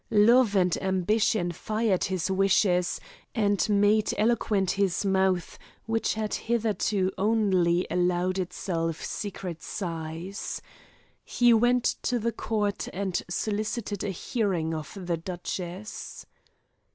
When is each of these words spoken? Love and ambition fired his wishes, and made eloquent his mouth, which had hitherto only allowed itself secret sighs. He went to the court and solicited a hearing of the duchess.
Love 0.09 0.55
and 0.55 0.81
ambition 0.81 1.51
fired 1.51 2.05
his 2.05 2.31
wishes, 2.31 2.99
and 3.35 3.69
made 3.69 4.11
eloquent 4.17 4.71
his 4.71 5.05
mouth, 5.05 5.59
which 5.85 6.15
had 6.15 6.33
hitherto 6.33 7.11
only 7.19 7.85
allowed 7.91 8.39
itself 8.39 9.05
secret 9.05 9.61
sighs. 9.61 10.59
He 11.23 11.53
went 11.53 11.83
to 12.01 12.17
the 12.17 12.31
court 12.31 12.87
and 12.91 13.21
solicited 13.29 14.03
a 14.03 14.09
hearing 14.09 14.73
of 14.73 14.91
the 14.99 15.17
duchess. 15.17 16.25